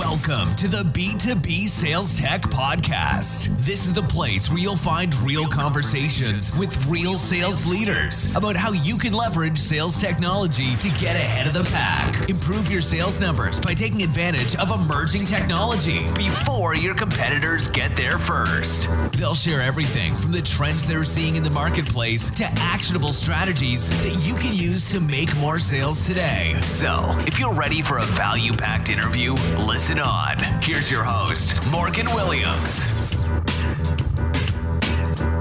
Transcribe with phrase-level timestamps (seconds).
[0.00, 3.48] Welcome to the B2B Sales Tech Podcast.
[3.66, 8.72] This is the place where you'll find real conversations with real sales leaders about how
[8.72, 12.30] you can leverage sales technology to get ahead of the pack.
[12.30, 18.18] Improve your sales numbers by taking advantage of emerging technology before your competitors get there
[18.18, 18.88] first.
[19.12, 24.26] They'll share everything from the trends they're seeing in the marketplace to actionable strategies that
[24.26, 26.54] you can use to make more sales today.
[26.64, 29.34] So, if you're ready for a value packed interview,
[29.66, 30.38] listen on.
[30.62, 32.86] Here's your host, Morgan Williams.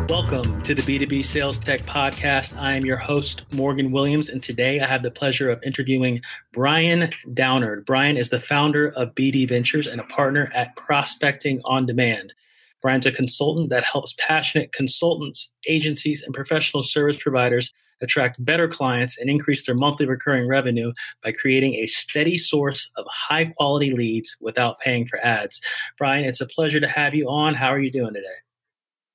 [0.10, 2.58] Welcome to the B2B Sales Tech Podcast.
[2.58, 7.12] I am your host, Morgan Williams, and today I have the pleasure of interviewing Brian
[7.34, 7.86] Downard.
[7.86, 12.34] Brian is the founder of BD Ventures and a partner at Prospecting on Demand.
[12.82, 19.18] Brian's a consultant that helps passionate consultants, agencies, and professional service providers attract better clients,
[19.18, 20.92] and increase their monthly recurring revenue
[21.24, 25.62] by creating a steady source of high quality leads without paying for ads.
[25.98, 27.54] Brian, it's a pleasure to have you on.
[27.54, 28.28] How are you doing today?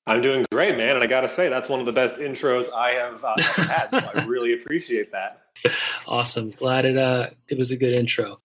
[0.06, 0.96] I'm doing great, man.
[0.96, 3.88] And I got to say, that's one of the best intros I have uh, had.
[3.90, 5.40] So I really appreciate that.
[6.06, 6.50] Awesome.
[6.50, 8.40] Glad it, uh, it was a good intro.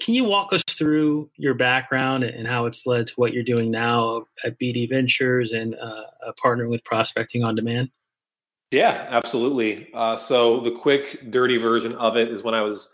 [0.00, 3.70] Can you walk us through your background and how it's led to what you're doing
[3.70, 7.90] now at BD Ventures and uh, partnering with Prospecting on Demand?
[8.70, 9.88] Yeah, absolutely.
[9.94, 12.92] Uh, so the quick, dirty version of it is when I was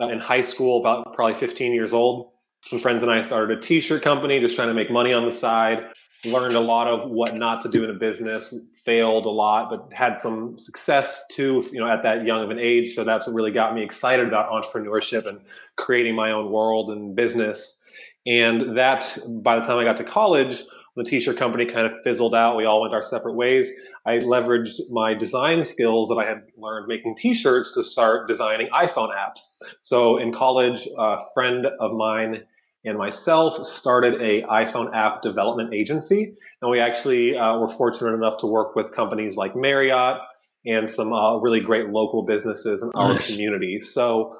[0.00, 2.30] uh, in high school, about probably 15 years old.
[2.62, 5.32] Some friends and I started a t-shirt company, just trying to make money on the
[5.32, 5.84] side.
[6.24, 8.54] Learned a lot of what not to do in a business.
[8.84, 11.64] Failed a lot, but had some success too.
[11.72, 12.94] You know, at that young of an age.
[12.94, 15.40] So that's what really got me excited about entrepreneurship and
[15.76, 17.82] creating my own world and business.
[18.26, 20.62] And that, by the time I got to college,
[20.96, 22.56] the t-shirt company kind of fizzled out.
[22.56, 23.70] We all went our separate ways.
[24.06, 29.10] I leveraged my design skills that I had learned making t-shirts to start designing iPhone
[29.14, 29.40] apps.
[29.82, 32.44] So in college, a friend of mine
[32.84, 38.38] and myself started a iPhone app development agency, and we actually uh, were fortunate enough
[38.38, 40.18] to work with companies like Marriott
[40.64, 43.30] and some uh, really great local businesses in our nice.
[43.30, 43.80] community.
[43.80, 44.36] So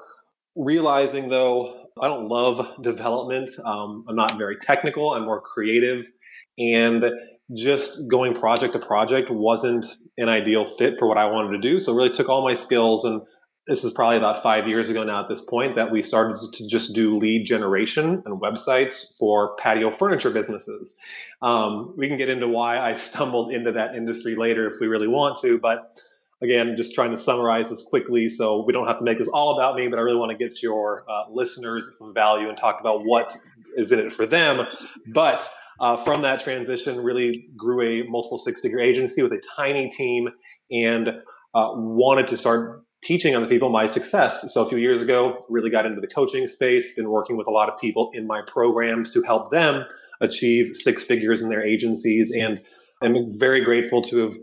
[0.55, 3.49] realizing though I don't love development.
[3.65, 5.13] Um, I'm not very technical.
[5.13, 6.09] I'm more creative
[6.57, 7.05] and
[7.53, 9.85] just going project to project wasn't
[10.17, 11.79] an ideal fit for what I wanted to do.
[11.79, 13.21] So really took all my skills and
[13.67, 16.67] this is probably about five years ago now at this point that we started to
[16.67, 20.97] just do lead generation and websites for patio furniture businesses.
[21.41, 25.07] Um, we can get into why I stumbled into that industry later if we really
[25.07, 26.01] want to, but
[26.41, 29.57] again, just trying to summarize this quickly so we don't have to make this all
[29.57, 32.79] about me, but I really want to give your uh, listeners some value and talk
[32.79, 33.35] about what
[33.75, 34.65] is in it for them.
[35.07, 35.49] But
[35.79, 40.29] uh, from that transition, really grew a multiple six figure agency with a tiny team
[40.71, 44.53] and uh, wanted to start teaching other people my success.
[44.53, 47.51] So a few years ago, really got into the coaching space, been working with a
[47.51, 49.85] lot of people in my programs to help them
[50.19, 52.31] achieve six figures in their agencies.
[52.31, 52.63] And
[53.01, 54.33] I'm very grateful to have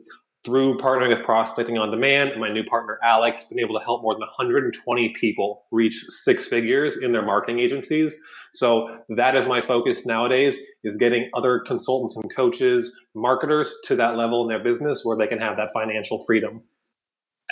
[0.44, 4.02] through partnering with Prospecting on Demand and my new partner Alex, been able to help
[4.02, 8.22] more than 120 people reach six figures in their marketing agencies.
[8.54, 14.16] So that is my focus nowadays is getting other consultants and coaches, marketers to that
[14.16, 16.62] level in their business where they can have that financial freedom.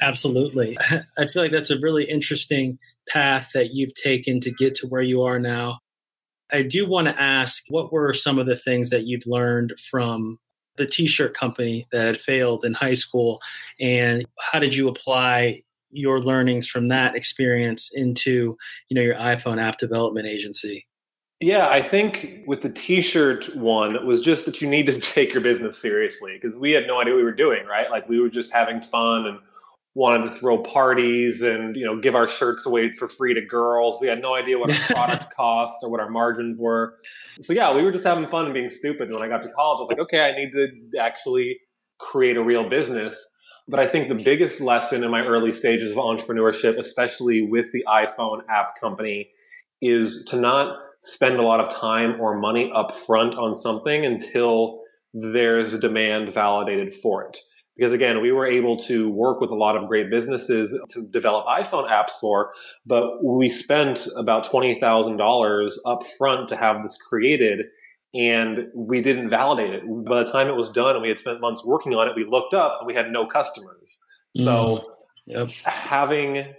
[0.01, 0.79] Absolutely.
[1.19, 5.03] I feel like that's a really interesting path that you've taken to get to where
[5.03, 5.81] you are now.
[6.53, 10.39] I do want to ask what were some of the things that you've learned from
[10.77, 13.41] the t-shirt company that had failed in high school
[13.81, 18.57] and how did you apply your learnings from that experience into
[18.89, 20.87] you know your iphone app development agency
[21.43, 25.43] yeah, I think with the t-shirt one was just that you need to take your
[25.43, 27.91] business seriously because we had no idea what we were doing, right?
[27.91, 29.39] Like we were just having fun and
[29.95, 33.99] wanted to throw parties and you know give our shirts away for free to girls.
[34.01, 36.95] We had no idea what our product cost or what our margins were.
[37.41, 39.09] So yeah, we were just having fun and being stupid.
[39.09, 41.59] And when I got to college, I was like, okay, I need to actually
[41.99, 43.21] create a real business.
[43.69, 47.85] But I think the biggest lesson in my early stages of entrepreneurship, especially with the
[47.89, 49.31] iPhone app company,
[49.81, 54.81] is to not spend a lot of time or money up front on something until
[55.13, 57.39] there's a demand validated for it.
[57.77, 61.47] Because again, we were able to work with a lot of great businesses to develop
[61.47, 62.53] iPhone apps for,
[62.87, 67.61] but we spent about $20,000 up front to have this created
[68.15, 69.83] and we didn't validate it.
[70.05, 72.27] By the time it was done and we had spent months working on it, we
[72.27, 73.99] looked up and we had no customers.
[74.37, 74.85] So mm,
[75.27, 75.49] yep.
[75.65, 76.53] having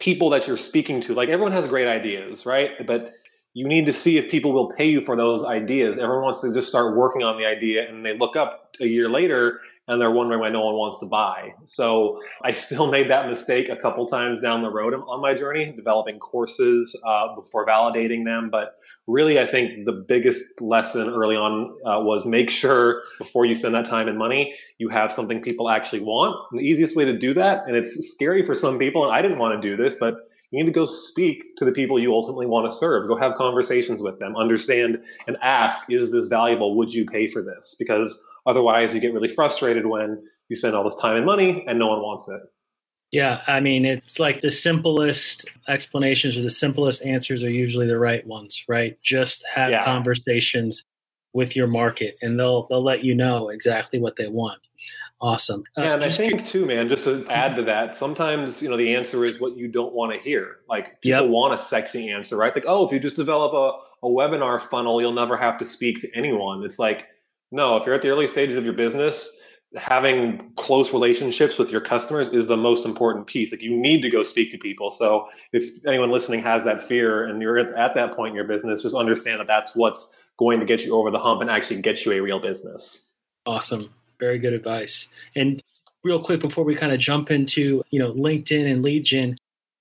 [0.00, 2.86] people that you're speaking to, like everyone has great ideas, right?
[2.86, 3.10] But
[3.56, 5.96] you need to see if people will pay you for those ideas.
[5.96, 9.08] Everyone wants to just start working on the idea and they look up a year
[9.08, 11.54] later and they're wondering why no one wants to buy.
[11.64, 15.72] So I still made that mistake a couple times down the road on my journey,
[15.74, 18.50] developing courses uh, before validating them.
[18.50, 23.54] But really, I think the biggest lesson early on uh, was make sure before you
[23.54, 26.36] spend that time and money, you have something people actually want.
[26.50, 29.22] And the easiest way to do that, and it's scary for some people, and I
[29.22, 32.12] didn't want to do this, but you need to go speak to the people you
[32.12, 33.08] ultimately want to serve.
[33.08, 36.76] Go have conversations with them, understand and ask, is this valuable?
[36.76, 37.74] Would you pay for this?
[37.78, 41.78] Because otherwise you get really frustrated when you spend all this time and money and
[41.78, 42.40] no one wants it.
[43.12, 47.98] Yeah, I mean, it's like the simplest explanations or the simplest answers are usually the
[47.98, 48.98] right ones, right?
[49.02, 49.84] Just have yeah.
[49.84, 50.82] conversations
[51.32, 54.58] with your market and they'll they'll let you know exactly what they want.
[55.20, 55.64] Awesome.
[55.78, 58.76] Uh, yeah, and I think too, man, just to add to that, sometimes, you know,
[58.76, 60.58] the answer is what you don't want to hear.
[60.68, 61.30] Like people yep.
[61.30, 62.54] want a sexy answer, right?
[62.54, 66.00] Like, oh, if you just develop a, a webinar funnel, you'll never have to speak
[66.02, 66.62] to anyone.
[66.64, 67.06] It's like,
[67.50, 69.40] no, if you're at the early stages of your business,
[69.74, 73.52] having close relationships with your customers is the most important piece.
[73.52, 74.90] Like you need to go speak to people.
[74.90, 78.82] So if anyone listening has that fear and you're at that point in your business,
[78.82, 82.04] just understand that that's what's going to get you over the hump and actually get
[82.04, 83.12] you a real business.
[83.46, 83.94] Awesome.
[84.18, 85.08] Very good advice.
[85.34, 85.62] And
[86.02, 89.36] real quick before we kind of jump into you know LinkedIn and lead gen,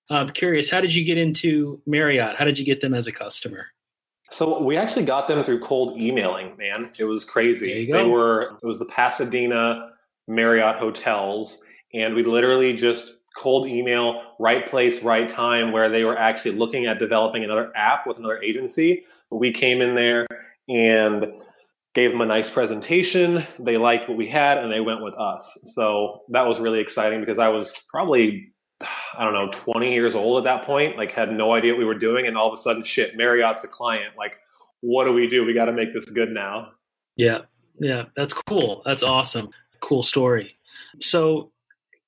[0.09, 2.35] I'm curious, how did you get into Marriott?
[2.35, 3.67] How did you get them as a customer?
[4.31, 6.89] So we actually got them through cold emailing, man.
[6.97, 7.89] It was crazy.
[7.91, 9.91] They were it was the Pasadena
[10.27, 16.17] Marriott hotels, and we literally just cold email, right place, right time, where they were
[16.17, 19.03] actually looking at developing another app with another agency.
[19.29, 20.25] We came in there
[20.69, 21.33] and
[21.95, 23.47] gave them a nice presentation.
[23.57, 25.57] They liked what we had and they went with us.
[25.73, 28.53] So that was really exciting because I was probably,
[29.17, 31.85] I don't know, 20 years old at that point, like had no idea what we
[31.85, 32.27] were doing.
[32.27, 34.15] And all of a sudden, shit, Marriott's a client.
[34.17, 34.35] Like,
[34.81, 35.45] what do we do?
[35.45, 36.71] We got to make this good now.
[37.15, 37.39] Yeah.
[37.79, 38.05] Yeah.
[38.17, 38.81] That's cool.
[38.85, 39.49] That's awesome.
[39.79, 40.53] Cool story.
[40.99, 41.51] So,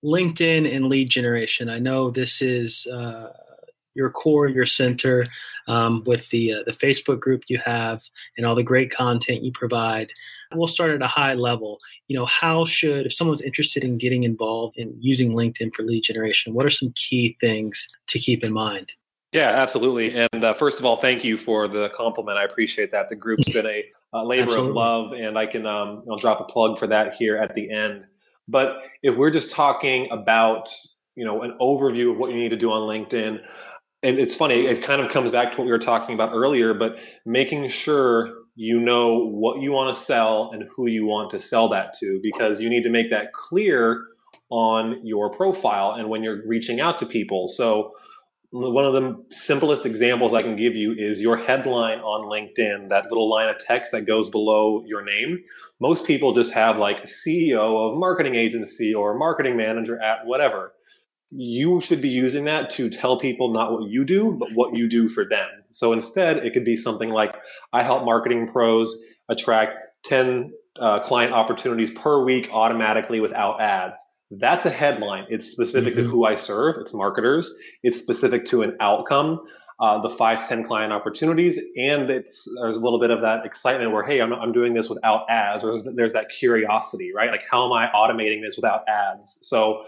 [0.04, 1.70] LinkedIn and lead generation.
[1.70, 3.32] I know this is, uh,
[3.98, 5.28] your core, your center,
[5.68, 8.04] um, with the uh, the Facebook group you have
[8.38, 10.14] and all the great content you provide.
[10.54, 11.80] We'll start at a high level.
[12.08, 16.04] You know, how should if someone's interested in getting involved in using LinkedIn for lead
[16.04, 16.54] generation?
[16.54, 18.94] What are some key things to keep in mind?
[19.34, 20.16] Yeah, absolutely.
[20.16, 22.38] And uh, first of all, thank you for the compliment.
[22.38, 23.10] I appreciate that.
[23.10, 23.84] The group's been a,
[24.14, 24.70] a labor absolutely.
[24.70, 27.70] of love, and I can um, I'll drop a plug for that here at the
[27.70, 28.06] end.
[28.48, 30.70] But if we're just talking about
[31.16, 33.42] you know an overview of what you need to do on LinkedIn,
[34.04, 36.74] and it's funny it kind of comes back to what we were talking about earlier
[36.74, 41.40] but making sure you know what you want to sell and who you want to
[41.40, 44.06] sell that to because you need to make that clear
[44.50, 47.92] on your profile and when you're reaching out to people so
[48.52, 53.06] one of the simplest examples I can give you is your headline on LinkedIn, that
[53.06, 55.44] little line of text that goes below your name.
[55.82, 60.72] Most people just have like CEO of marketing agency or marketing manager at whatever
[61.32, 64.88] you should be using that to tell people not what you do, but what you
[64.88, 65.48] do for them.
[65.72, 67.36] So instead, it could be something like
[67.74, 68.98] I help marketing pros
[69.30, 69.74] attract
[70.06, 74.02] 10 uh, client opportunities per week automatically without ads.
[74.32, 75.26] That's a headline.
[75.30, 76.04] It's specific mm-hmm.
[76.04, 76.76] to who I serve.
[76.80, 77.54] It's marketers.
[77.84, 79.40] It's specific to an outcome.
[79.80, 81.60] Uh, the five to 10 client opportunities.
[81.76, 84.90] And it's, there's a little bit of that excitement where, hey, I'm, I'm doing this
[84.90, 87.30] without ads, or there's, there's that curiosity, right?
[87.30, 89.38] Like, how am I automating this without ads?
[89.44, 89.84] So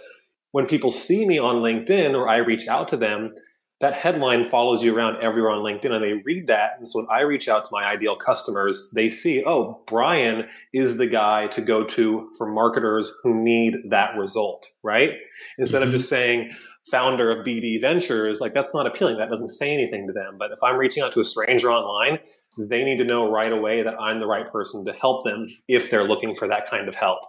[0.51, 3.34] when people see me on LinkedIn or I reach out to them,
[3.82, 6.72] that headline follows you around everywhere on LinkedIn and they read that.
[6.77, 10.98] And so when I reach out to my ideal customers, they see, oh, Brian is
[10.98, 15.12] the guy to go to for marketers who need that result, right?
[15.58, 15.88] Instead mm-hmm.
[15.88, 16.51] of just saying,
[16.91, 19.18] founder of BD Ventures, like that's not appealing.
[19.18, 20.36] That doesn't say anything to them.
[20.38, 22.20] But if I'm reaching out to a stranger online,
[22.58, 25.89] they need to know right away that I'm the right person to help them if
[25.89, 27.20] they're looking for that kind of help.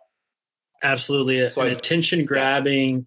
[0.83, 1.47] Absolutely.
[1.49, 3.07] So an attention grabbing,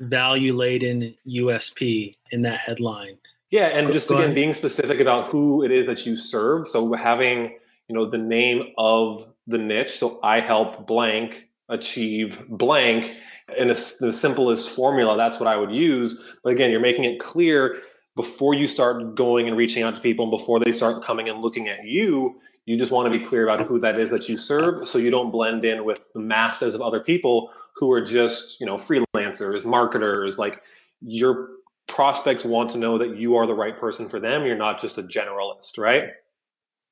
[0.00, 3.18] value laden USP in that headline.
[3.50, 4.34] Yeah, and just Go again ahead.
[4.34, 6.66] being specific about who it is that you serve.
[6.66, 7.56] So having,
[7.88, 9.90] you know, the name of the niche.
[9.90, 13.12] So I help blank achieve blank
[13.56, 15.16] in a, the simplest formula.
[15.16, 16.20] That's what I would use.
[16.42, 17.78] But again, you're making it clear
[18.16, 21.40] before you start going and reaching out to people and before they start coming and
[21.40, 24.38] looking at you, You just want to be clear about who that is that you
[24.38, 28.58] serve so you don't blend in with the masses of other people who are just,
[28.58, 30.62] you know, freelancers, marketers, like
[31.02, 31.50] your
[31.86, 34.46] prospects want to know that you are the right person for them.
[34.46, 36.10] You're not just a generalist, right?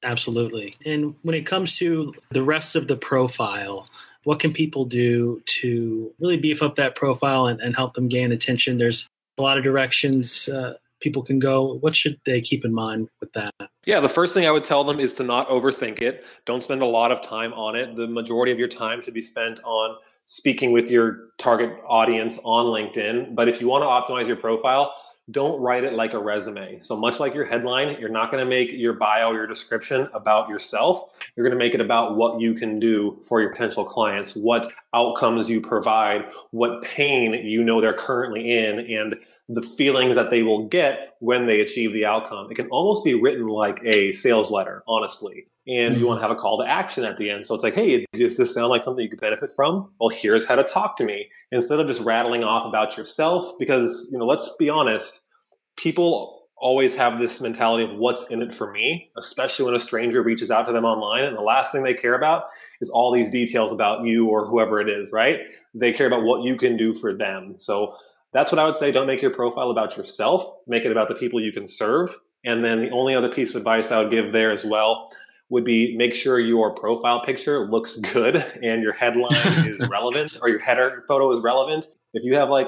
[0.02, 0.74] Absolutely.
[0.84, 3.88] And when it comes to the rest of the profile,
[4.24, 8.32] what can people do to really beef up that profile and, and help them gain
[8.32, 8.78] attention?
[8.78, 9.06] There's
[9.38, 11.74] a lot of directions uh, people can go.
[11.80, 13.52] What should they keep in mind with that?
[13.84, 16.24] Yeah, the first thing I would tell them is to not overthink it.
[16.46, 17.96] Don't spend a lot of time on it.
[17.96, 22.66] The majority of your time should be spent on speaking with your target audience on
[22.66, 23.34] LinkedIn.
[23.34, 24.94] But if you want to optimize your profile,
[25.30, 26.80] don't write it like a resume.
[26.80, 30.48] So much like your headline, you're not going to make your bio, your description about
[30.48, 31.10] yourself.
[31.36, 34.72] You're going to make it about what you can do for your potential clients, what
[34.94, 39.14] outcomes you provide, what pain you know they're currently in, and
[39.48, 42.50] the feelings that they will get when they achieve the outcome.
[42.50, 45.46] It can almost be written like a sales letter, honestly.
[45.66, 46.08] And you mm.
[46.08, 47.46] want to have a call to action at the end.
[47.46, 49.90] So it's like, hey, does this sound like something you could benefit from?
[50.00, 53.52] Well, here's how to talk to me instead of just rattling off about yourself.
[53.58, 55.28] Because, you know, let's be honest,
[55.76, 60.22] people always have this mentality of what's in it for me, especially when a stranger
[60.22, 61.24] reaches out to them online.
[61.24, 62.44] And the last thing they care about
[62.80, 65.40] is all these details about you or whoever it is, right?
[65.74, 67.54] They care about what you can do for them.
[67.58, 67.96] So
[68.32, 68.92] that's what I would say.
[68.92, 72.16] Don't make your profile about yourself, make it about the people you can serve.
[72.44, 75.10] And then the only other piece of advice I would give there as well
[75.52, 79.34] would be make sure your profile picture looks good and your headline
[79.68, 81.86] is relevant or your header photo is relevant.
[82.14, 82.66] If you have like,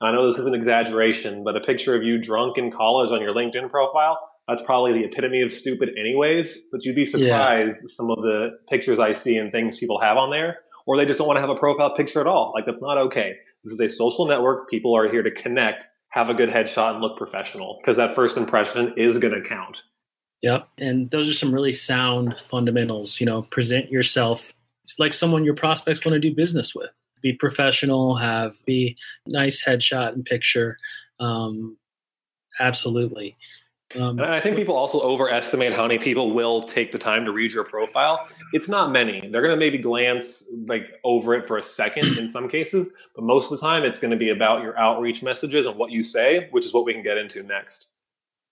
[0.00, 3.20] I know this is an exaggeration, but a picture of you drunk in college on
[3.20, 6.68] your LinkedIn profile, that's probably the epitome of stupid anyways.
[6.70, 7.86] But you'd be surprised yeah.
[7.88, 11.18] some of the pictures I see and things people have on there, or they just
[11.18, 12.52] don't want to have a profile picture at all.
[12.54, 13.34] Like that's not okay.
[13.64, 14.70] This is a social network.
[14.70, 18.36] People are here to connect, have a good headshot, and look professional because that first
[18.36, 19.82] impression is going to count.
[20.42, 20.68] Yep.
[20.78, 23.20] And those are some really sound fundamentals.
[23.20, 24.52] You know, present yourself
[24.98, 26.90] like someone your prospects want to do business with.
[27.22, 30.78] Be professional, have be nice headshot and picture.
[31.18, 31.76] Um,
[32.58, 33.36] absolutely.
[33.96, 37.32] Um, and I think people also overestimate how many people will take the time to
[37.32, 38.28] read your profile.
[38.52, 39.28] It's not many.
[39.28, 43.24] They're going to maybe glance like over it for a second in some cases, but
[43.24, 46.04] most of the time it's going to be about your outreach messages and what you
[46.04, 47.88] say, which is what we can get into next.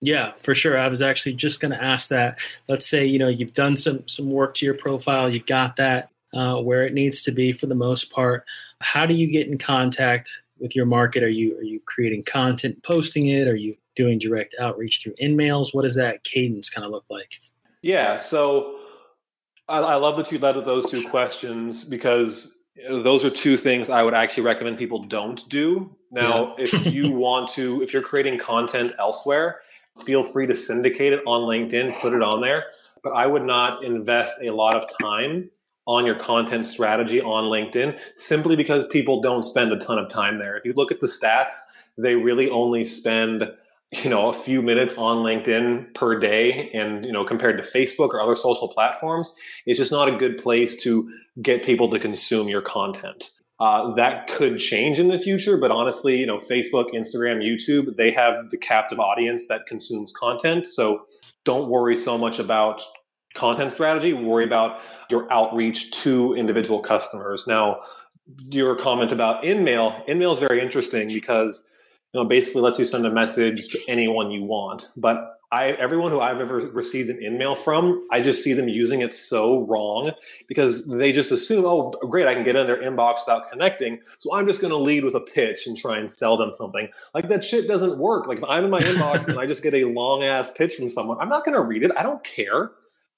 [0.01, 0.77] Yeah, for sure.
[0.77, 2.39] I was actually just going to ask that.
[2.67, 6.09] Let's say you know you've done some some work to your profile, you got that
[6.33, 8.45] uh, where it needs to be for the most part.
[8.81, 11.23] How do you get in contact with your market?
[11.23, 13.47] Are you are you creating content, posting it?
[13.47, 15.73] Are you doing direct outreach through InMails?
[15.73, 17.39] What does that cadence kind of look like?
[17.81, 18.79] Yeah, so
[19.67, 23.89] I, I love that you led with those two questions because those are two things
[23.89, 25.95] I would actually recommend people don't do.
[26.11, 26.65] Now, yeah.
[26.65, 29.61] if you want to, if you're creating content elsewhere,
[30.01, 32.65] feel free to syndicate it on LinkedIn, put it on there.
[33.03, 35.49] But I would not invest a lot of time
[35.87, 40.37] on your content strategy on LinkedIn simply because people don't spend a ton of time
[40.37, 40.55] there.
[40.55, 41.53] If you look at the stats,
[41.97, 43.51] they really only spend
[43.91, 48.09] you know a few minutes on linkedin per day and you know compared to facebook
[48.09, 49.33] or other social platforms
[49.65, 51.09] it's just not a good place to
[51.41, 56.17] get people to consume your content uh, that could change in the future but honestly
[56.17, 60.67] you know facebook instagram youtube they have the captive audience that consumes content.
[60.67, 61.05] So
[61.45, 62.81] don't worry so much about
[63.35, 64.13] content strategy.
[64.13, 67.47] Worry about your outreach to individual customers.
[67.47, 67.81] Now
[68.49, 71.67] your comment about InMail InMail is very interesting because
[72.13, 74.89] you know, basically lets you send a message to anyone you want.
[74.97, 79.01] But I, everyone who I've ever received an InMail from, I just see them using
[79.01, 80.11] it so wrong
[80.47, 83.99] because they just assume, oh, great, I can get in their inbox without connecting.
[84.19, 86.87] So I'm just going to lead with a pitch and try and sell them something.
[87.15, 88.27] Like that shit doesn't work.
[88.27, 90.89] Like if I'm in my inbox and I just get a long ass pitch from
[90.89, 91.91] someone, I'm not going to read it.
[91.97, 92.71] I don't care.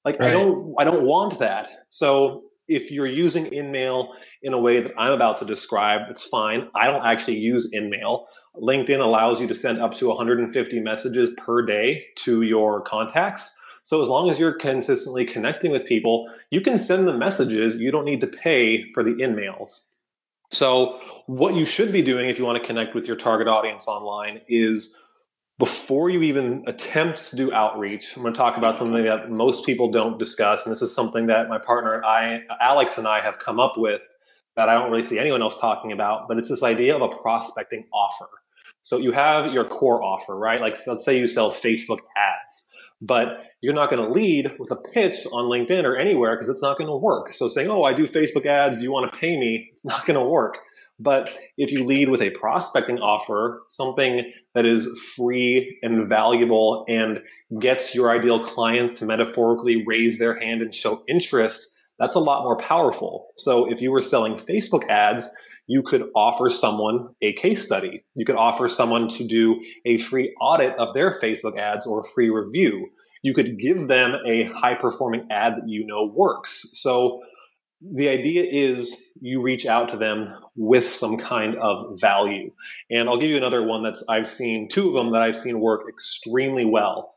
[0.06, 0.30] Like right.
[0.30, 1.86] I don't, I don't want that.
[1.90, 4.10] So if you're using InMail
[4.42, 6.70] in a way that I'm about to describe, it's fine.
[6.76, 8.26] I don't actually use InMail.
[8.56, 13.58] LinkedIn allows you to send up to 150 messages per day to your contacts.
[13.84, 17.76] So as long as you're consistently connecting with people, you can send them messages.
[17.76, 19.88] You don't need to pay for the InMails.
[20.52, 23.88] So what you should be doing if you want to connect with your target audience
[23.88, 24.98] online is
[25.62, 29.64] before you even attempt to do outreach, I'm going to talk about something that most
[29.64, 33.38] people don't discuss, and this is something that my partner I, Alex and I have
[33.38, 34.02] come up with
[34.56, 36.28] that I don't really see anyone else talking about.
[36.28, 38.28] But it's this idea of a prospecting offer.
[38.82, 40.60] So you have your core offer, right?
[40.60, 44.76] Like let's say you sell Facebook ads, but you're not going to lead with a
[44.76, 47.34] pitch on LinkedIn or anywhere because it's not going to work.
[47.34, 48.82] So saying, "Oh, I do Facebook ads.
[48.82, 50.58] You want to pay me?" It's not going to work.
[51.02, 57.20] But if you lead with a prospecting offer, something that is free and valuable and
[57.60, 62.44] gets your ideal clients to metaphorically raise their hand and show interest, that's a lot
[62.44, 63.30] more powerful.
[63.36, 65.34] So if you were selling Facebook ads,
[65.68, 68.04] you could offer someone a case study.
[68.16, 72.04] You could offer someone to do a free audit of their Facebook ads or a
[72.04, 72.90] free review.
[73.24, 76.70] You could give them a high performing ad that you know works.
[76.74, 77.22] So
[77.82, 82.52] the idea is you reach out to them with some kind of value.
[82.90, 85.60] And I'll give you another one that's I've seen two of them that I've seen
[85.60, 87.14] work extremely well.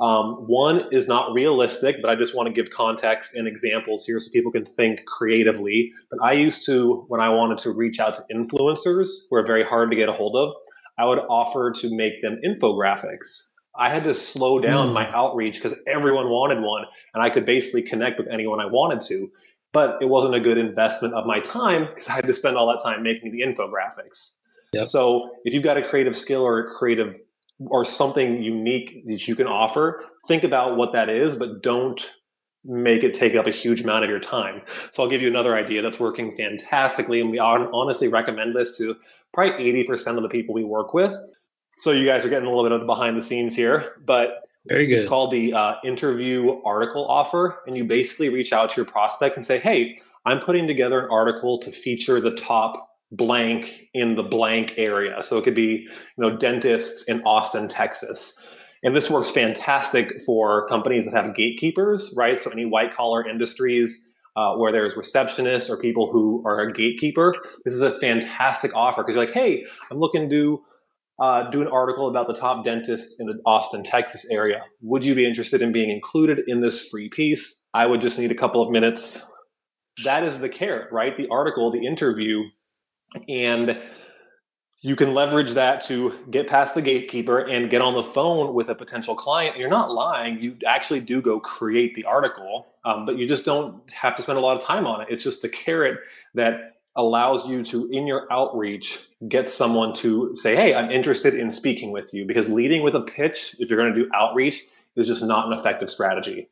[0.00, 4.18] Um, one is not realistic, but I just want to give context and examples here
[4.18, 5.92] so people can think creatively.
[6.10, 9.62] But I used to, when I wanted to reach out to influencers who are very
[9.62, 10.54] hard to get a hold of,
[10.98, 13.50] I would offer to make them infographics.
[13.78, 14.94] I had to slow down mm.
[14.94, 19.00] my outreach because everyone wanted one, and I could basically connect with anyone I wanted
[19.02, 19.30] to.
[19.72, 22.66] But it wasn't a good investment of my time because I had to spend all
[22.68, 24.38] that time making the infographics.
[24.72, 24.86] Yep.
[24.86, 27.16] So if you've got a creative skill or a creative
[27.66, 32.12] or something unique that you can offer, think about what that is, but don't
[32.64, 34.62] make it take up a huge amount of your time.
[34.90, 38.96] So I'll give you another idea that's working fantastically, and we honestly recommend this to
[39.32, 41.12] probably 80% of the people we work with.
[41.78, 44.42] So you guys are getting a little bit of the behind the scenes here, but
[44.66, 44.98] very good.
[44.98, 49.36] It's called the uh, interview article offer, and you basically reach out to your prospect
[49.36, 54.22] and say, "Hey, I'm putting together an article to feature the top blank in the
[54.22, 55.20] blank area.
[55.22, 55.88] So it could be, you
[56.18, 58.46] know, dentists in Austin, Texas.
[58.82, 62.38] And this works fantastic for companies that have gatekeepers, right?
[62.38, 67.34] So any white collar industries uh, where there's receptionists or people who are a gatekeeper,
[67.64, 70.62] this is a fantastic offer because you're like, hey, I'm looking to
[71.20, 74.62] uh, do an article about the top dentists in the Austin, Texas area.
[74.80, 77.64] Would you be interested in being included in this free piece?
[77.74, 79.22] I would just need a couple of minutes.
[80.04, 81.16] That is the carrot, right?
[81.16, 82.42] The article, the interview
[83.28, 83.80] and
[84.82, 88.70] you can leverage that to get past the gatekeeper and get on the phone with
[88.70, 89.58] a potential client.
[89.58, 90.40] You're not lying.
[90.40, 94.38] You actually do go create the article, um, but you just don't have to spend
[94.38, 95.08] a lot of time on it.
[95.10, 95.98] It's just the carrot
[96.34, 101.50] that allows you to, in your outreach, get someone to say, Hey, I'm interested in
[101.50, 102.24] speaking with you.
[102.24, 104.62] Because leading with a pitch, if you're going to do outreach,
[104.96, 106.48] is just not an effective strategy.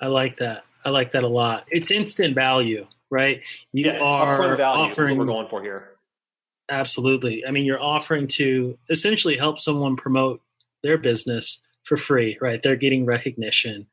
[0.00, 0.64] I like that.
[0.84, 1.66] I like that a lot.
[1.70, 3.42] It's instant value right?
[3.72, 5.18] You yes, are offering value.
[5.18, 5.90] we're going for here.
[6.68, 7.44] Absolutely.
[7.44, 10.40] I mean, you're offering to essentially help someone promote
[10.82, 12.62] their business for free, right?
[12.62, 13.88] They're getting recognition.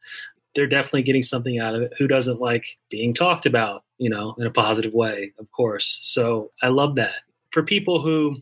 [0.53, 1.93] They're definitely getting something out of it.
[1.97, 5.99] Who doesn't like being talked about, you know, in a positive way, of course.
[6.03, 7.15] So I love that.
[7.51, 8.35] For people who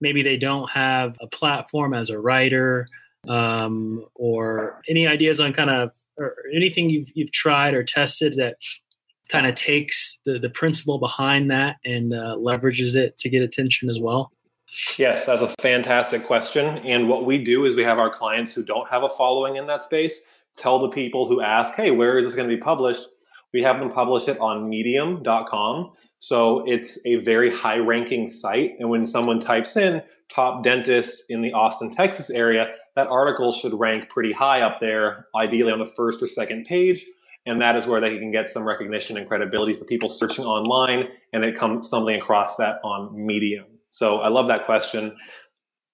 [0.00, 2.86] maybe they don't have a platform as a writer
[3.28, 8.56] um, or any ideas on kind of or anything you've, you've tried or tested that
[9.28, 13.90] kind of takes the, the principle behind that and uh, leverages it to get attention
[13.90, 14.32] as well?
[14.96, 16.78] Yes, that's a fantastic question.
[16.78, 19.66] And what we do is we have our clients who don't have a following in
[19.66, 20.22] that space
[20.56, 23.06] tell the people who ask, hey, where is this going to be published?
[23.56, 25.92] We have them publish it on medium.com.
[26.18, 28.72] So it's a very high ranking site.
[28.78, 33.72] And when someone types in top dentists in the Austin, Texas area, that article should
[33.72, 37.02] rank pretty high up there, ideally on the first or second page.
[37.46, 41.08] And that is where they can get some recognition and credibility for people searching online
[41.32, 43.64] and it comes stumbling across that on medium.
[43.88, 45.16] So i love that question.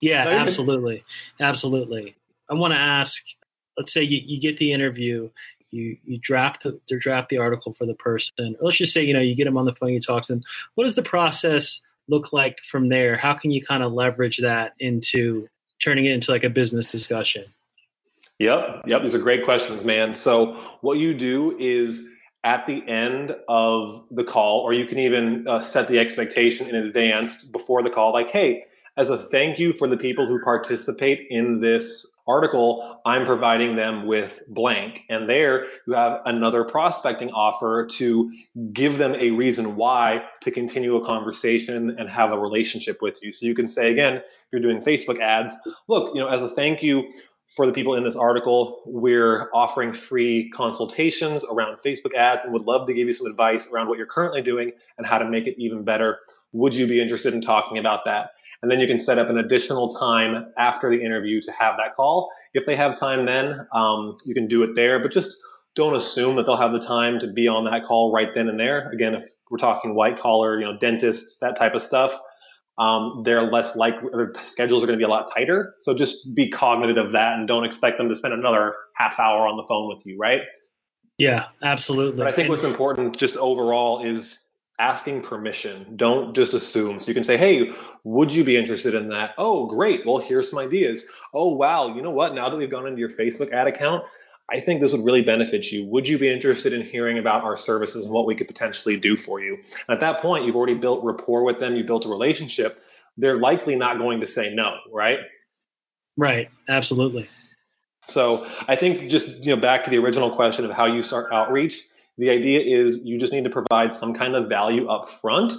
[0.01, 1.05] Yeah absolutely.
[1.39, 2.17] Absolutely.
[2.51, 3.23] I want to ask
[3.79, 5.31] let's say you, you get the interview
[5.73, 9.15] you you draft the draft the article for the person or let's just say you
[9.15, 10.43] know you get them on the phone you talk to them
[10.75, 14.75] what does the process look like from there how can you kind of leverage that
[14.79, 15.49] into
[15.81, 17.45] turning it into like a business discussion
[18.43, 18.83] Yep.
[18.87, 19.03] Yep.
[19.03, 20.17] These are great questions, man.
[20.17, 22.09] So, what you do is
[22.43, 26.75] at the end of the call, or you can even uh, set the expectation in
[26.75, 28.65] advance before the call, like, hey,
[28.97, 34.07] as a thank you for the people who participate in this article, I'm providing them
[34.07, 35.03] with blank.
[35.09, 38.33] And there you have another prospecting offer to
[38.73, 43.33] give them a reason why to continue a conversation and have a relationship with you.
[43.33, 45.55] So you can say again, if you're doing Facebook ads,
[45.89, 47.09] look, you know, as a thank you
[47.49, 52.65] for the people in this article, we're offering free consultations around Facebook ads and would
[52.65, 55.47] love to give you some advice around what you're currently doing and how to make
[55.47, 56.21] it even better.
[56.53, 58.31] Would you be interested in talking about that?
[58.63, 61.97] And then you can set up an additional time after the interview to have that
[61.97, 62.31] call.
[62.55, 65.37] If they have time then, um, you can do it there, but just
[65.75, 68.61] don't assume that they'll have the time to be on that call right then and
[68.61, 68.91] there.
[68.91, 72.19] Again, if we're talking white collar, you know, dentists, that type of stuff,
[72.79, 75.73] um, they're less likely, their schedules are going to be a lot tighter.
[75.79, 79.47] So just be cognitive of that and don't expect them to spend another half hour
[79.47, 80.43] on the phone with you, right?
[81.19, 82.19] Yeah, absolutely.
[82.19, 84.42] But I think what's important just overall is
[84.83, 85.95] asking permission.
[85.97, 86.99] Don't just assume.
[86.99, 87.71] So you can say, hey,
[88.03, 89.33] would you be interested in that?
[89.39, 90.05] Oh, great.
[90.05, 91.07] Well, here's some ideas.
[91.33, 91.95] Oh, wow.
[91.95, 92.35] You know what?
[92.35, 94.05] Now that we've gone into your Facebook ad account,
[94.51, 95.87] I think this would really benefit you.
[95.87, 99.17] Would you be interested in hearing about our services and what we could potentially do
[99.17, 99.55] for you?
[99.55, 102.83] And at that point, you've already built rapport with them, you built a relationship.
[103.17, 105.21] They're likely not going to say no, right?
[106.17, 106.51] Right.
[106.69, 107.29] Absolutely.
[108.09, 111.33] So I think just you know back to the original question of how you start
[111.33, 111.81] outreach,
[112.23, 115.55] the idea is you just need to provide some kind of value up front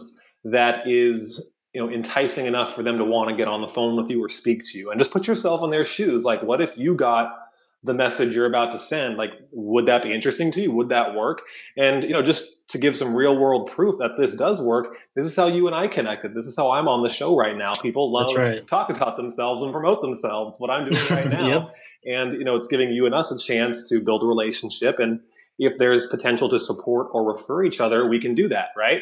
[0.45, 3.97] that is you know enticing enough for them to want to get on the phone
[3.97, 4.89] with you or speak to you.
[4.89, 6.23] And just put yourself in their shoes.
[6.23, 7.37] Like what if you got
[7.83, 9.17] the message you're about to send?
[9.17, 10.71] Like would that be interesting to you?
[10.71, 11.41] Would that work?
[11.75, 15.25] And you know just to give some real world proof that this does work this
[15.25, 16.33] is how you and i connected.
[16.33, 17.75] This is how i'm on the show right now.
[17.75, 18.57] People love right.
[18.57, 20.61] to talk about themselves and promote themselves.
[20.61, 21.47] What i'm doing right now.
[21.47, 21.75] Yep.
[22.05, 25.19] and you know it's giving you and us a chance to build a relationship and
[25.59, 29.01] if there's potential to support or refer each other we can do that right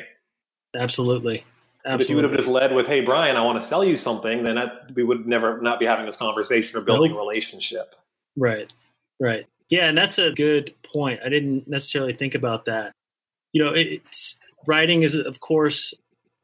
[0.76, 1.44] absolutely
[1.84, 2.04] Absolutely.
[2.04, 4.44] if you would have just led with, "Hey, Brian, I want to sell you something,"
[4.44, 7.96] then that, we would never not be having this conversation or building a relationship.
[8.38, 8.72] Right.
[9.20, 9.48] Right.
[9.70, 11.22] Yeah, and that's a good point.
[11.26, 12.94] I didn't necessarily think about that.
[13.54, 15.94] You know, it's writing is of course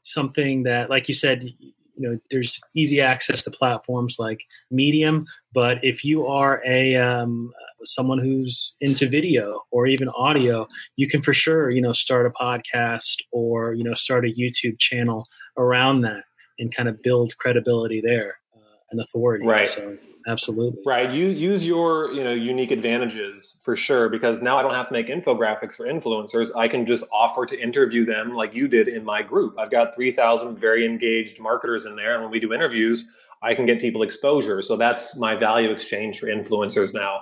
[0.01, 5.83] something that like you said, you know, there's easy access to platforms like Medium, but
[5.83, 11.33] if you are a um, someone who's into video or even audio, you can for
[11.33, 16.23] sure, you know, start a podcast or, you know, start a YouTube channel around that
[16.59, 18.59] and kind of build credibility there uh,
[18.91, 19.45] and authority.
[19.45, 19.67] Right.
[19.67, 20.81] So absolutely.
[20.85, 21.11] Right.
[21.11, 24.93] You use your you know unique advantages for sure because now i don't have to
[24.93, 26.49] make infographics for influencers.
[26.55, 29.55] I can just offer to interview them like you did in my group.
[29.57, 33.65] I've got 3000 very engaged marketers in there and when we do interviews i can
[33.65, 34.61] get people exposure.
[34.61, 37.21] So that's my value exchange for influencers now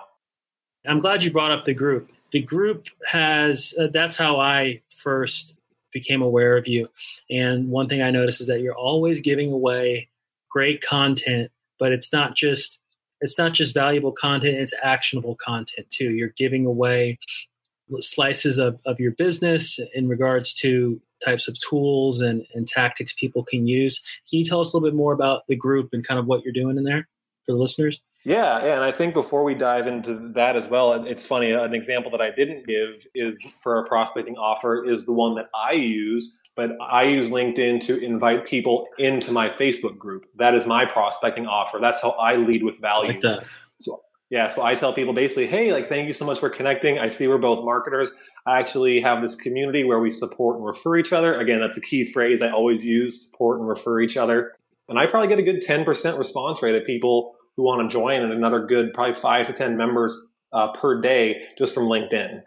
[0.87, 5.55] i'm glad you brought up the group the group has uh, that's how i first
[5.91, 6.87] became aware of you
[7.29, 10.07] and one thing i noticed is that you're always giving away
[10.49, 12.79] great content but it's not just
[13.21, 16.11] it's not just valuable content, it's actionable content too.
[16.11, 17.17] You're giving away
[17.99, 23.43] slices of, of your business in regards to types of tools and, and tactics people
[23.43, 24.01] can use.
[24.29, 26.43] Can you tell us a little bit more about the group and kind of what
[26.43, 27.07] you're doing in there
[27.45, 27.99] for the listeners?
[28.25, 31.51] Yeah, and I think before we dive into that as well, it's funny.
[31.51, 35.49] An example that I didn't give is for a prospecting offer is the one that
[35.55, 40.25] I use but I use LinkedIn to invite people into my Facebook group.
[40.35, 41.79] That is my prospecting offer.
[41.81, 43.11] That's how I lead with value.
[43.11, 43.45] Like that.
[43.77, 46.97] So yeah, so I tell people basically, hey, like thank you so much for connecting.
[46.97, 48.09] I see we're both marketers.
[48.47, 51.39] I actually have this community where we support and refer each other.
[51.39, 54.53] Again, that's a key phrase I always use, support and refer each other.
[54.87, 58.21] And I probably get a good 10% response rate of people who want to join
[58.21, 62.41] and another good probably 5 to 10 members uh, per day just from LinkedIn.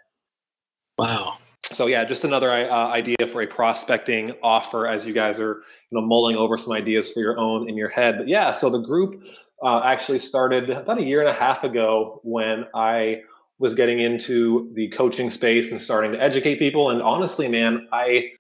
[0.99, 1.39] Wow
[1.71, 6.01] so yeah, just another uh, idea for a prospecting offer as you guys are you
[6.01, 8.19] know mulling over some ideas for your own in your head.
[8.19, 9.23] But yeah, so the group
[9.63, 13.23] uh, actually started about a year and a half ago when I
[13.59, 16.91] was getting into the coaching space and starting to educate people.
[16.91, 18.33] And honestly, man, I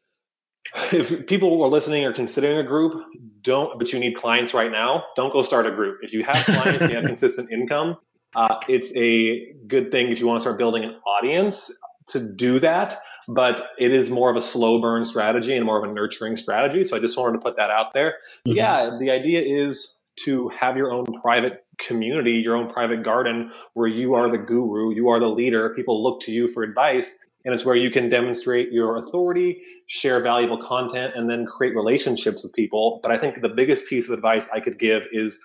[0.92, 3.02] if people were listening or considering a group,
[3.48, 5.98] don't but you need clients right now, don't go start a group.
[6.02, 7.96] If you have clients, you have consistent income.
[8.37, 11.70] Uh, it's a good thing if you want to start building an audience
[12.08, 15.88] to do that but it is more of a slow burn strategy and more of
[15.88, 16.82] a nurturing strategy.
[16.82, 18.14] So I just wanted to put that out there.
[18.46, 18.56] Mm-hmm.
[18.56, 23.87] Yeah, the idea is to have your own private community, your own private garden where
[23.87, 27.24] you are the guru, you are the leader, people look to you for advice.
[27.48, 32.42] And it's where you can demonstrate your authority, share valuable content, and then create relationships
[32.42, 33.00] with people.
[33.02, 35.40] But I think the biggest piece of advice I could give is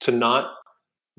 [0.00, 0.50] to not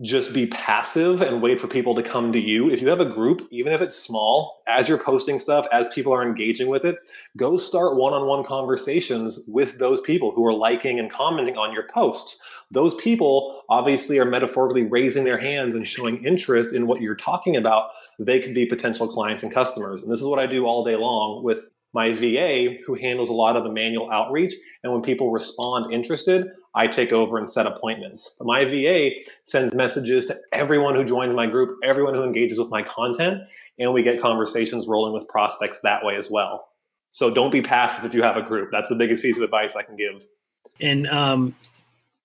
[0.02, 2.70] just be passive and wait for people to come to you.
[2.70, 6.14] If you have a group, even if it's small, as you're posting stuff, as people
[6.14, 6.98] are engaging with it,
[7.36, 11.74] go start one on one conversations with those people who are liking and commenting on
[11.74, 12.48] your posts.
[12.70, 17.56] Those people obviously are metaphorically raising their hands and showing interest in what you're talking
[17.56, 17.90] about.
[18.20, 20.02] They could be potential clients and customers.
[20.02, 23.34] And this is what I do all day long with my VA, who handles a
[23.34, 24.54] lot of the manual outreach.
[24.84, 28.38] And when people respond interested, I take over and set appointments.
[28.42, 29.10] My VA
[29.44, 33.42] sends messages to everyone who joins my group, everyone who engages with my content,
[33.80, 36.70] and we get conversations rolling with prospects that way as well.
[37.10, 38.70] So don't be passive if you have a group.
[38.72, 40.24] That's the biggest piece of advice I can give.
[40.80, 41.56] And um,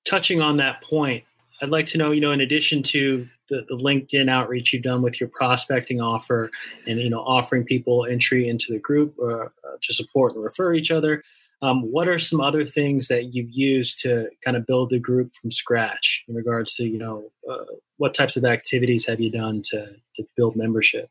[0.04, 1.24] touching on that point,
[1.62, 5.00] I'd like to know, you know, in addition to the, the, LinkedIn outreach you've done
[5.00, 6.50] with your prospecting offer
[6.86, 9.48] and, you know, offering people entry into the group uh, uh
[9.80, 11.22] to support and refer each other,
[11.62, 15.32] um, what are some other things that you've used to kind of build the group
[15.40, 17.64] from scratch in regards to, you know, uh,
[17.98, 21.08] what types of activities have you done to, to build membership?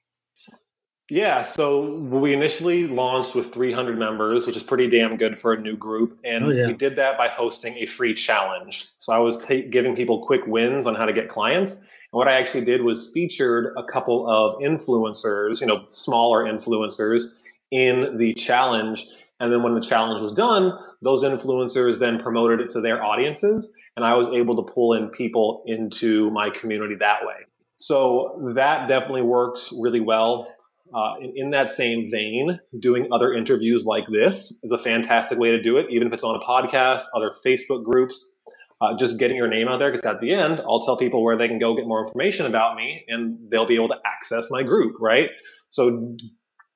[1.09, 5.59] Yeah, so we initially launched with 300 members, which is pretty damn good for a
[5.59, 6.17] new group.
[6.23, 6.67] And oh, yeah.
[6.67, 8.85] we did that by hosting a free challenge.
[8.97, 11.81] So I was t- giving people quick wins on how to get clients.
[11.81, 17.33] And what I actually did was featured a couple of influencers, you know, smaller influencers
[17.71, 19.07] in the challenge.
[19.41, 23.75] And then when the challenge was done, those influencers then promoted it to their audiences.
[23.95, 27.47] And I was able to pull in people into my community that way.
[27.77, 30.47] So that definitely works really well.
[30.93, 35.49] Uh, in, in, that same vein, doing other interviews like this is a fantastic way
[35.49, 38.37] to do it, even if it's on a podcast, other Facebook groups,
[38.81, 39.89] uh, just getting your name out there.
[39.89, 42.75] Because at the end, I'll tell people where they can go get more information about
[42.75, 45.29] me and they'll be able to access my group, right?
[45.69, 46.15] So,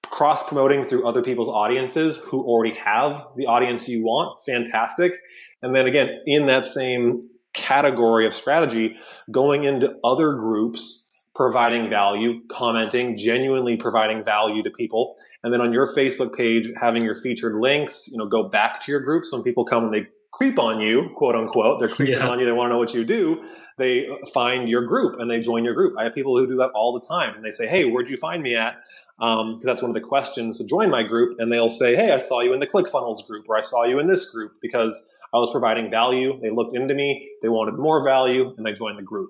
[0.09, 5.13] cross promoting through other people's audiences who already have the audience you want, fantastic.
[5.61, 8.97] And then again, in that same category of strategy,
[9.31, 15.15] going into other groups providing value, commenting, genuinely providing value to people.
[15.43, 18.91] And then on your Facebook page, having your featured links, you know, go back to
[18.91, 19.25] your group.
[19.25, 22.27] So when people come and they creep on you, quote unquote, they're creeping yeah.
[22.27, 23.41] on you, they want to know what you do,
[23.77, 25.95] they find your group and they join your group.
[25.97, 28.17] I have people who do that all the time and they say, Hey, where'd you
[28.17, 28.75] find me at?
[29.17, 31.39] Because um, that's one of the questions to join my group.
[31.39, 33.97] And they'll say, Hey, I saw you in the ClickFunnels group or I saw you
[33.99, 36.37] in this group because I was providing value.
[36.41, 39.29] They looked into me, they wanted more value, and they joined the group.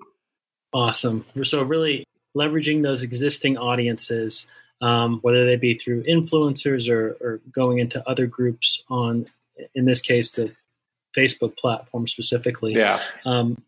[0.72, 1.24] Awesome.
[1.44, 2.04] So really
[2.36, 4.48] leveraging those existing audiences,
[4.80, 9.26] um, whether they be through influencers or, or going into other groups on,
[9.74, 10.52] in this case, the
[11.16, 12.74] Facebook platform specifically.
[12.74, 13.00] Yeah.
[13.24, 13.62] Um,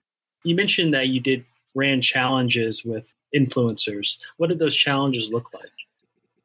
[0.45, 4.19] you mentioned that you did ran challenges with influencers.
[4.37, 5.71] What did those challenges look like?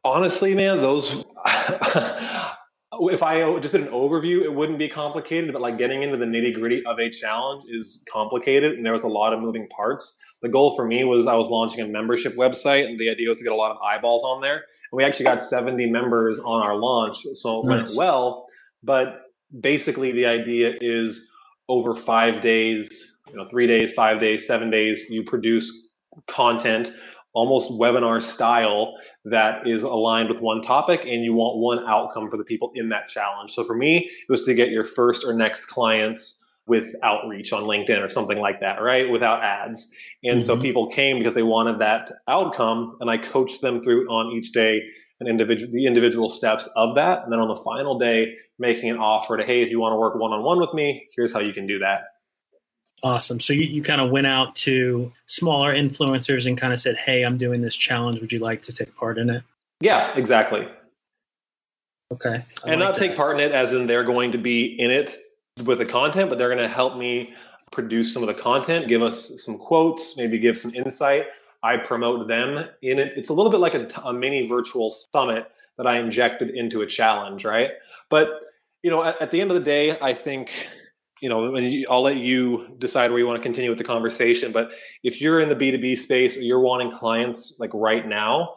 [0.03, 1.23] Honestly, man, those.
[1.45, 6.25] if I just did an overview, it wouldn't be complicated, but like getting into the
[6.25, 10.23] nitty gritty of a challenge is complicated, and there was a lot of moving parts
[10.43, 13.37] the goal for me was I was launching a membership website, and the idea was
[13.39, 14.55] to get a lot of eyeballs on there.
[14.57, 17.95] And we actually got 70 members on our launch, so it nice.
[17.95, 18.45] went well.
[18.83, 19.22] But
[19.59, 21.29] basically, the idea is
[21.69, 25.71] over five days, you know, three days, five days, seven days, you produce
[26.27, 26.91] content
[27.33, 32.37] almost webinar style that is aligned with one topic and you want one outcome for
[32.37, 33.51] the people in that challenge.
[33.51, 37.63] So for me, it was to get your first or next clients with outreach on
[37.63, 39.09] LinkedIn or something like that, right?
[39.09, 39.93] Without ads.
[40.23, 40.45] And mm-hmm.
[40.45, 44.51] so people came because they wanted that outcome and I coached them through on each
[44.51, 44.81] day
[45.23, 47.23] an individual the individual steps of that.
[47.23, 49.97] And then on the final day, making an offer to, hey, if you want to
[49.97, 52.05] work one on one with me, here's how you can do that.
[53.03, 53.39] Awesome.
[53.39, 57.23] So you, you kind of went out to smaller influencers and kind of said, Hey,
[57.23, 58.21] I'm doing this challenge.
[58.21, 59.43] Would you like to take part in it?
[59.81, 60.67] Yeah, exactly.
[62.13, 62.35] Okay.
[62.35, 62.99] I and like not that.
[62.99, 65.17] take part in it as in they're going to be in it
[65.65, 67.33] with the content, but they're going to help me
[67.71, 71.25] produce some of the content, give us some quotes, maybe give some insight.
[71.63, 73.13] I promote them in it.
[73.15, 75.47] It's a little bit like a, a mini virtual summit
[75.77, 77.71] that I injected into a challenge, right?
[78.09, 78.29] But
[78.83, 80.67] you know, at, at the end of the day, I think
[81.21, 84.51] you know, and I'll let you decide where you want to continue with the conversation.
[84.51, 84.71] But
[85.03, 88.55] if you're in the B2B space or you're wanting clients like right now,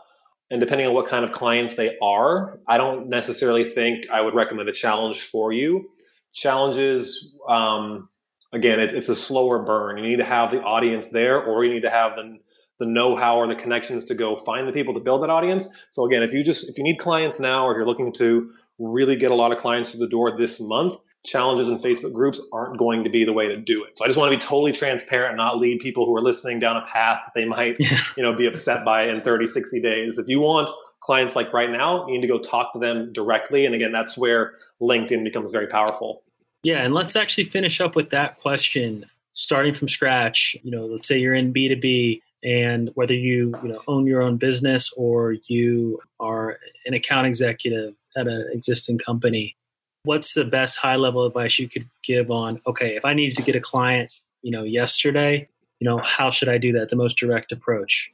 [0.50, 4.34] and depending on what kind of clients they are, I don't necessarily think I would
[4.34, 5.88] recommend a challenge for you
[6.36, 8.10] challenges um,
[8.52, 11.72] again it, it's a slower burn you need to have the audience there or you
[11.72, 12.38] need to have the,
[12.78, 15.86] the know-how or the connections to go find the people to build that audience.
[15.90, 18.50] So again if you just if you need clients now or if you're looking to
[18.78, 22.40] really get a lot of clients through the door this month challenges in facebook groups
[22.52, 23.96] aren't going to be the way to do it.
[23.98, 26.60] So i just want to be totally transparent and not lead people who are listening
[26.60, 27.78] down a path that they might
[28.16, 30.18] you know be upset by in 30 60 days.
[30.18, 33.64] If you want clients like right now you need to go talk to them directly.
[33.66, 36.22] And again that's where linkedin becomes very powerful.
[36.62, 40.56] Yeah, and let's actually finish up with that question starting from scratch.
[40.64, 44.36] You know, let's say you're in B2B and whether you, you know, own your own
[44.36, 49.56] business or you are an account executive at an existing company,
[50.04, 53.42] what's the best high level advice you could give on okay, if I needed to
[53.42, 55.48] get a client, you know, yesterday,
[55.80, 56.88] you know, how should I do that?
[56.88, 58.10] The most direct approach.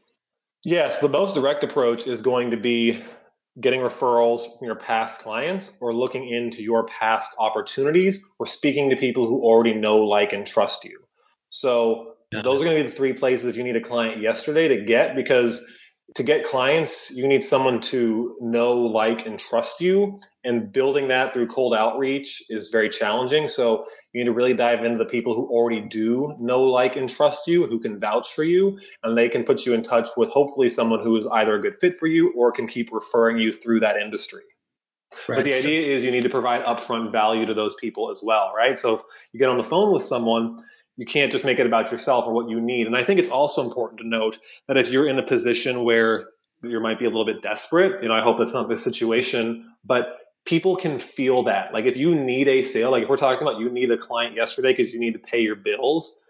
[0.64, 3.04] Yes, the most direct approach is going to be
[3.60, 8.96] getting referrals from your past clients or looking into your past opportunities or speaking to
[8.96, 10.98] people who already know, like, and trust you.
[11.50, 14.68] So, those are going to be the three places if you need a client yesterday
[14.68, 15.64] to get because
[16.14, 20.20] to get clients, you need someone to know, like, and trust you.
[20.44, 23.48] And building that through cold outreach is very challenging.
[23.48, 27.08] So you need to really dive into the people who already do know, like, and
[27.08, 30.28] trust you, who can vouch for you, and they can put you in touch with
[30.28, 33.50] hopefully someone who is either a good fit for you or can keep referring you
[33.50, 34.42] through that industry.
[35.28, 35.36] Right.
[35.36, 38.52] But the idea is you need to provide upfront value to those people as well,
[38.56, 38.78] right?
[38.78, 40.58] So if you get on the phone with someone,
[40.96, 42.86] you can't just make it about yourself or what you need.
[42.86, 46.26] And I think it's also important to note that if you're in a position where
[46.62, 48.02] you might be a little bit desperate.
[48.02, 51.72] You know, I hope that's not the situation, but people can feel that.
[51.72, 54.36] Like if you need a sale, like if we're talking about you need a client
[54.36, 56.24] yesterday because you need to pay your bills,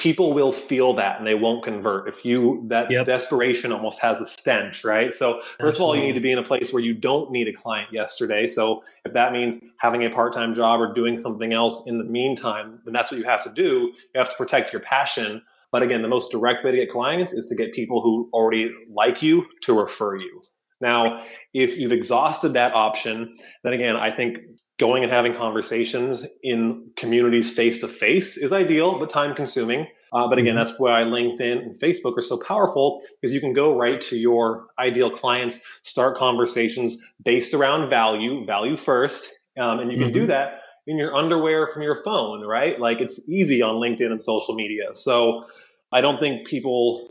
[0.00, 2.08] people will feel that and they won't convert.
[2.08, 3.04] If you that yep.
[3.04, 5.12] desperation almost has a stench, right?
[5.12, 5.74] So first Absolutely.
[5.74, 7.92] of all, you need to be in a place where you don't need a client
[7.92, 8.46] yesterday.
[8.46, 12.80] So if that means having a part-time job or doing something else in the meantime,
[12.84, 13.92] then that's what you have to do.
[14.14, 15.42] You have to protect your passion.
[15.70, 18.72] But again, the most direct way to get clients is to get people who already
[18.90, 20.40] like you to refer you.
[20.80, 24.38] Now, if you've exhausted that option, then again, I think
[24.80, 29.86] going and having conversations in communities face to face is ideal, but time consuming.
[30.12, 30.64] Uh, but again, mm-hmm.
[30.64, 34.66] that's why LinkedIn and Facebook are so powerful because you can go right to your
[34.78, 40.20] ideal clients, start conversations based around value, value first, um, and you can mm-hmm.
[40.20, 42.80] do that in your underwear from your phone, right?
[42.80, 44.94] Like it's easy on LinkedIn and social media.
[44.94, 45.44] So
[45.92, 47.09] I don't think people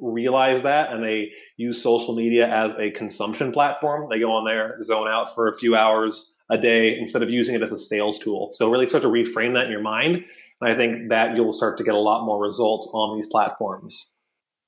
[0.00, 4.08] realize that and they use social media as a consumption platform.
[4.10, 7.54] They go on there, zone out for a few hours a day instead of using
[7.54, 8.48] it as a sales tool.
[8.52, 10.24] So really start to reframe that in your mind.
[10.60, 14.14] And I think that you'll start to get a lot more results on these platforms.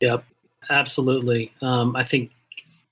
[0.01, 0.25] Yep,
[0.69, 1.53] absolutely.
[1.63, 2.33] Um, I think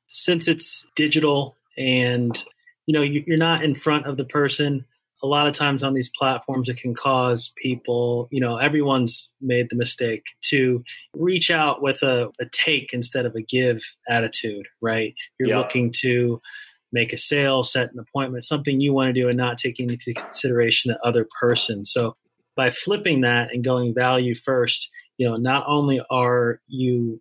[0.06, 2.42] since it's digital and
[2.86, 4.84] you know you're not in front of the person
[5.22, 9.68] a lot of times on these platforms it can cause people you know everyone's made
[9.70, 10.82] the mistake to
[11.14, 15.58] reach out with a, a take instead of a give attitude right you're yeah.
[15.58, 16.40] looking to
[16.92, 20.14] make a sale set an appointment something you want to do and not taking into
[20.14, 22.16] consideration the other person so
[22.56, 27.20] by flipping that and going value first you know not only are you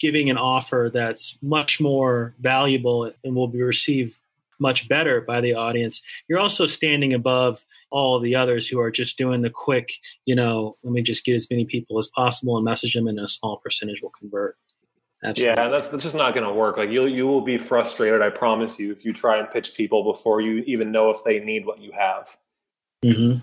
[0.00, 4.18] giving an offer that's much more valuable and will be received
[4.60, 9.18] much better by the audience, you're also standing above all the others who are just
[9.18, 9.92] doing the quick,
[10.26, 13.18] you know, let me just get as many people as possible and message them, and
[13.18, 14.56] a small percentage will convert.
[15.22, 15.62] Absolutely.
[15.62, 16.78] Yeah, that's, that's just not going to work.
[16.78, 18.22] Like you, you will be frustrated.
[18.22, 21.40] I promise you, if you try and pitch people before you even know if they
[21.40, 22.36] need what you have.
[23.04, 23.40] Mm-hmm.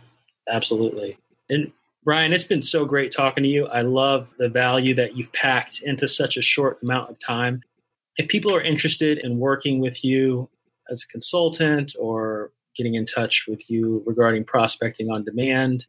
[0.50, 1.18] Absolutely.
[1.50, 1.72] And
[2.04, 3.68] Brian, it's been so great talking to you.
[3.68, 7.62] I love the value that you've packed into such a short amount of time.
[8.18, 10.50] If people are interested in working with you,
[10.90, 15.86] as a consultant or getting in touch with you regarding prospecting on demand.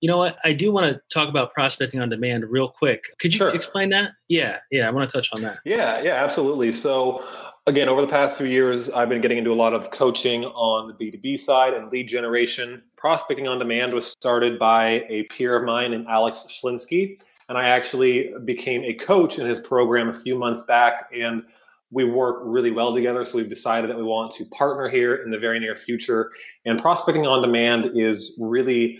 [0.00, 0.36] You know what?
[0.44, 3.04] I do want to talk about prospecting on demand real quick.
[3.18, 3.54] Could you sure.
[3.54, 4.12] explain that?
[4.28, 5.58] Yeah, yeah, I want to touch on that.
[5.64, 6.70] Yeah, yeah, absolutely.
[6.70, 7.24] So,
[7.66, 10.88] again, over the past few years, I've been getting into a lot of coaching on
[10.88, 12.82] the B2B side and lead generation.
[12.98, 17.18] Prospecting on demand was started by a peer of mine in Alex Schlinsky.
[17.48, 21.10] And I actually became a coach in his program a few months back.
[21.16, 21.44] And
[21.90, 23.24] we work really well together.
[23.24, 26.32] So we've decided that we want to partner here in the very near future.
[26.64, 28.98] And prospecting on demand is really,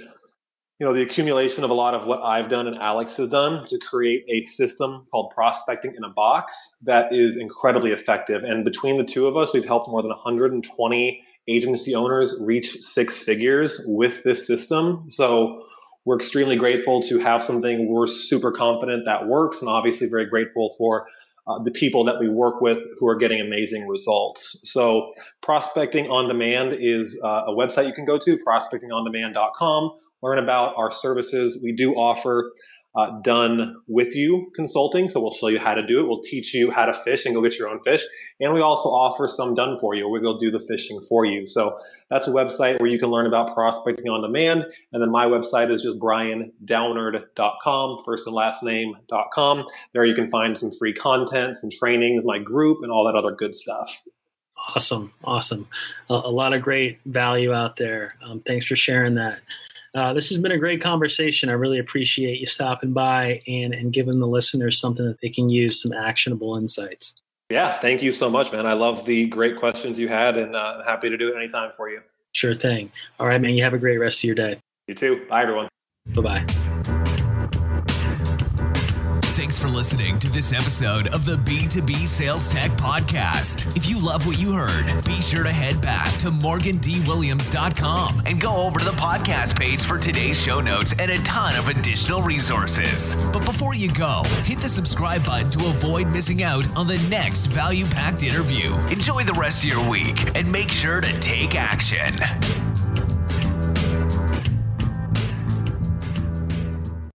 [0.79, 3.65] you know, the accumulation of a lot of what I've done and Alex has done
[3.65, 8.45] to create a system called prospecting in a box that is incredibly effective.
[8.45, 13.23] And between the two of us, we've helped more than 120 agency owners reach six
[13.23, 15.09] figures with this system.
[15.09, 15.65] So
[16.05, 20.75] we're extremely grateful to have something we're super confident that works and obviously very grateful
[20.79, 21.07] for
[21.47, 24.61] uh, the people that we work with who are getting amazing results.
[24.65, 29.91] So, Prospecting on Demand is uh, a website you can go to, prospectingondemand.com,
[30.23, 31.61] learn about our services.
[31.63, 32.53] We do offer
[32.97, 35.07] uh, done with you consulting.
[35.07, 36.09] So we'll show you how to do it.
[36.09, 38.03] We'll teach you how to fish and go get your own fish.
[38.41, 40.09] And we also offer some done for you.
[40.09, 41.47] We will do the fishing for you.
[41.47, 41.77] So
[42.09, 44.65] that's a website where you can learn about prospecting on demand.
[44.93, 49.65] And then my website is just briandownard.com, first and last name.com.
[49.93, 53.35] There you can find some free content, some trainings, my group, and all that other
[53.35, 54.05] good stuff.
[54.75, 55.13] Awesome.
[55.23, 55.69] Awesome.
[56.09, 58.17] A, a lot of great value out there.
[58.25, 59.41] Um, thanks for sharing that.
[59.97, 61.49] Uh, this has been a great conversation.
[61.49, 65.49] I really appreciate you stopping by and, and giving the listeners something that they can
[65.49, 67.15] use, some actionable insights.
[67.49, 68.67] Yeah, thank you so much, man.
[68.67, 71.89] I love the great questions you had and uh, happy to do it anytime for
[71.89, 72.03] you.
[72.33, 72.93] Sure thing.
[73.19, 73.55] All right, man.
[73.55, 74.59] You have a great rest of your day.
[74.87, 75.25] You too.
[75.31, 75.69] Bye, everyone.
[76.15, 76.66] Bye bye.
[79.47, 83.77] Thanks for listening to this episode of the B2B Sales Tech Podcast.
[83.77, 88.57] If you love what you heard, be sure to head back to morgandwilliams.com and go
[88.57, 93.15] over to the podcast page for today's show notes and a ton of additional resources.
[93.33, 97.47] But before you go, hit the subscribe button to avoid missing out on the next
[97.47, 98.75] value packed interview.
[98.89, 102.19] Enjoy the rest of your week and make sure to take action.